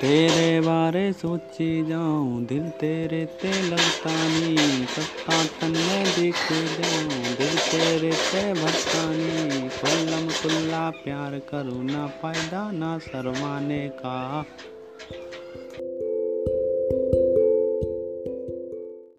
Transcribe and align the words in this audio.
तेरे 0.00 0.60
बारे 0.60 1.12
सोची 1.12 1.84
जाऊँ, 1.84 2.44
दिल 2.46 2.70
तेरे 2.70 3.24
ते 3.26 3.62
लगता 3.62 4.28
नहीं, 4.28 4.86
सत्ता 4.86 5.44
तन 5.60 5.70
में 5.70 6.12
दिख 6.12 6.46
जाऊँ, 6.52 7.34
दिल 7.34 7.58
तेरे 7.58 8.16
ते 8.16 8.54
भटकानी 8.54 9.70
खुल्लम 9.70 10.32
खुल्ला 10.32 10.90
प्यार 10.90 11.38
करूँ, 11.38 11.84
ना 11.84 12.06
फ़ायदा, 12.08 12.70
ना 12.70 12.98
शर्माने 12.98 13.88
का। 13.88 14.44